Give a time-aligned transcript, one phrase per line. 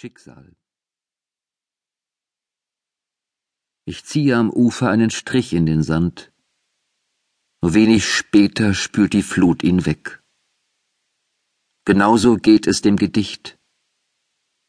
[0.00, 0.54] Schicksal
[3.84, 6.32] Ich ziehe am Ufer einen Strich in den Sand.
[7.60, 10.22] Nur wenig später spült die Flut ihn weg.
[11.84, 13.58] Genauso geht es dem Gedicht.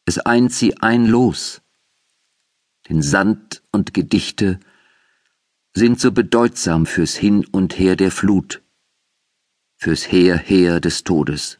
[0.05, 1.61] Es eint sie ein Los.
[2.87, 4.59] Denn Sand und Gedichte
[5.75, 8.63] sind so bedeutsam fürs Hin und Her der Flut,
[9.75, 11.59] fürs Her, Her des Todes.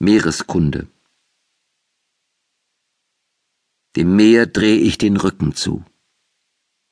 [0.00, 0.88] Meereskunde
[3.94, 5.84] Dem Meer dreh ich den Rücken zu.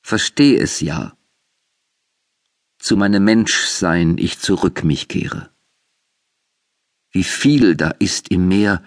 [0.01, 1.17] Versteh es ja.
[2.79, 5.51] Zu meinem Menschsein ich zurück mich kehre.
[7.11, 8.81] Wie viel da ist im Meer,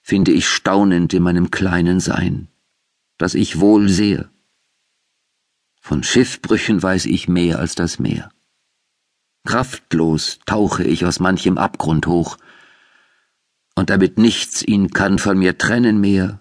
[0.00, 2.48] finde ich staunend in meinem kleinen Sein,
[3.18, 4.30] das ich wohl sehe.
[5.78, 8.32] Von Schiffbrüchen weiß ich mehr als das Meer.
[9.44, 12.38] Kraftlos tauche ich aus manchem Abgrund hoch,
[13.74, 16.40] und damit nichts ihn kann von mir trennen mehr,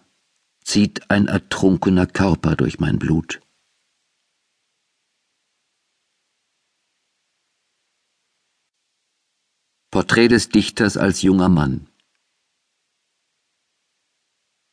[0.63, 3.41] zieht ein ertrunkener Körper durch mein Blut.
[9.91, 11.87] Porträt des Dichters als junger Mann.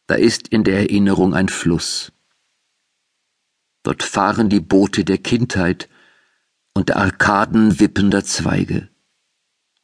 [0.06, 2.12] Da ist in der Erinnerung ein Fluss.
[3.82, 5.88] Dort fahren die Boote der Kindheit
[6.72, 8.88] unter Arkaden wippender Zweige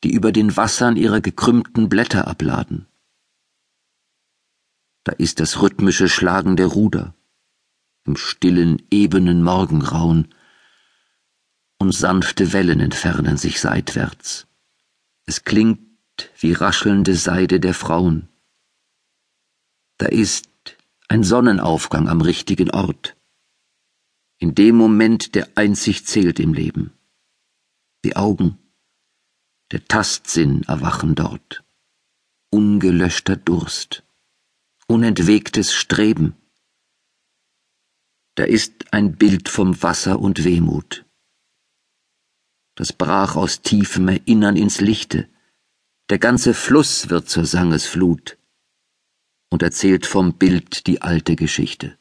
[0.04, 2.86] die über den Wassern ihre gekrümmten Blätter abladen.
[5.02, 7.14] Da ist das rhythmische Schlagen der Ruder
[8.06, 10.34] im stillen, ebenen Morgengrauen,
[11.78, 14.46] und sanfte Wellen entfernen sich seitwärts.
[15.26, 15.80] Es klingt
[16.38, 18.28] wie raschelnde Seide der Frauen.
[19.98, 20.76] Da ist
[21.08, 23.16] ein Sonnenaufgang am richtigen Ort,
[24.38, 26.92] in dem Moment, der einzig zählt im Leben.
[28.04, 28.58] Die Augen,
[29.72, 31.64] der Tastsinn erwachen dort.
[32.50, 34.04] Ungelöschter Durst,
[34.86, 36.36] unentwegtes Streben.
[38.36, 41.04] Da ist ein Bild vom Wasser und Wehmut.
[42.76, 45.28] Das brach aus tiefem Erinnern ins Lichte.
[46.10, 48.38] Der ganze Fluss wird zur Sangesflut
[49.50, 51.96] und erzählt vom Bild die alte Geschichte.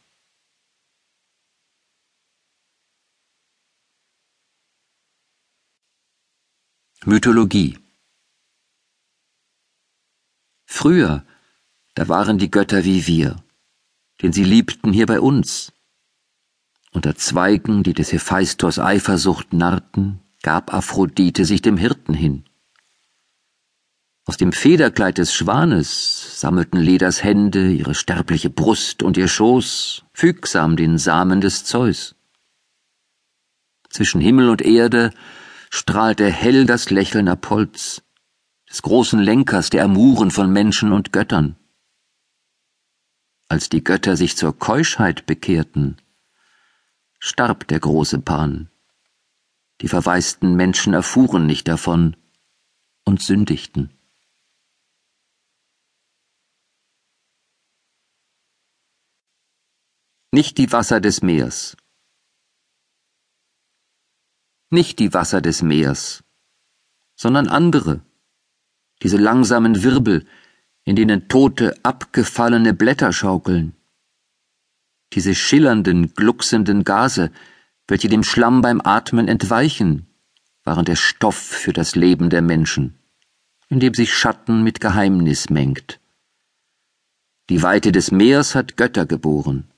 [7.06, 7.78] Mythologie
[10.66, 11.26] Früher,
[11.96, 13.44] da waren die Götter wie wir,
[14.22, 15.74] denn sie liebten hier bei uns.
[16.94, 22.46] Unter Zweigen, die des Hephaistos Eifersucht narrten, gab Aphrodite sich dem Hirten hin.
[24.24, 30.78] Aus dem Federkleid des Schwanes sammelten Ledas Hände ihre sterbliche Brust und ihr Schoß fügsam
[30.78, 32.16] den Samen des Zeus.
[33.90, 35.12] Zwischen Himmel und Erde
[35.76, 38.04] strahlte hell das Lächeln Apolls,
[38.70, 41.56] des großen Lenkers der Amuren von Menschen und Göttern.
[43.50, 46.00] Als die Götter sich zur Keuschheit bekehrten,
[47.18, 48.70] starb der große Pan.
[49.82, 52.16] Die verwaisten Menschen erfuhren nicht davon
[53.04, 53.90] und sündigten.
[60.32, 61.76] Nicht die Wasser des Meers,
[64.74, 66.24] nicht die Wasser des Meers,
[67.16, 68.02] sondern andere,
[69.02, 70.26] diese langsamen Wirbel,
[70.84, 73.76] in denen tote, abgefallene Blätter schaukeln,
[75.14, 77.32] diese schillernden, glucksenden Gase,
[77.88, 80.08] welche dem Schlamm beim Atmen entweichen,
[80.64, 82.98] waren der Stoff für das Leben der Menschen,
[83.70, 86.00] in dem sich Schatten mit Geheimnis mengt.
[87.50, 89.70] Die Weite des Meers hat Götter geboren.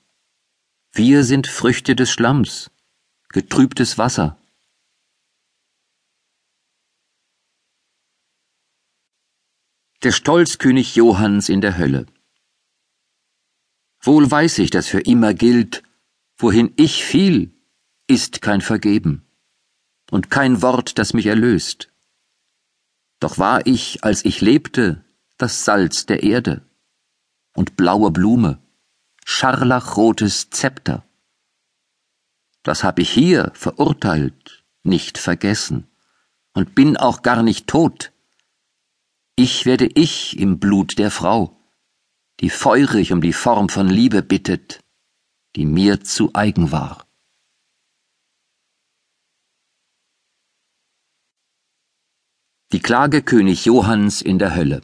[0.92, 2.70] Wir sind Früchte des Schlamms,
[3.28, 4.38] getrübtes Wasser.
[10.06, 12.06] Der Stolzkönig Johanns in der Hölle.
[14.00, 15.82] Wohl weiß ich, dass für immer gilt,
[16.36, 17.52] wohin ich fiel,
[18.06, 19.26] ist kein Vergeben
[20.12, 21.92] und kein Wort, das mich erlöst.
[23.18, 25.04] Doch war ich, als ich lebte,
[25.38, 26.64] das Salz der Erde
[27.56, 28.62] und blaue Blume,
[29.24, 31.04] scharlachrotes Zepter.
[32.62, 35.88] Das hab ich hier verurteilt, nicht vergessen
[36.52, 38.12] und bin auch gar nicht tot
[39.36, 41.60] ich werde ich im Blut der Frau,
[42.40, 44.80] die feurig um die Form von Liebe bittet,
[45.54, 47.06] die mir zu eigen war.
[52.72, 54.82] Die Klage König Johanns in der Hölle.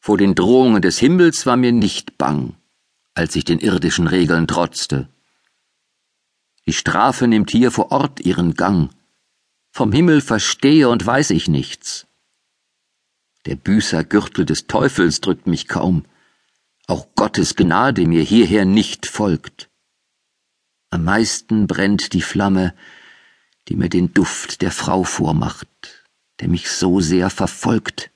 [0.00, 2.56] Vor den Drohungen des Himmels war mir nicht bang,
[3.14, 5.08] als ich den irdischen Regeln trotzte.
[6.66, 8.90] Die Strafe nimmt hier vor Ort ihren Gang,
[9.76, 12.06] Vom Himmel verstehe und weiß ich nichts.
[13.44, 16.04] Der Büßergürtel des Teufels drückt mich kaum,
[16.86, 19.68] auch Gottes Gnade mir hierher nicht folgt.
[20.90, 22.72] Am meisten brennt die Flamme,
[23.66, 26.04] die mir den Duft der Frau vormacht,
[26.38, 28.12] der mich so sehr verfolgt,